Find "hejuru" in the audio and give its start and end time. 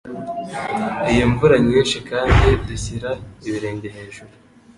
3.95-4.31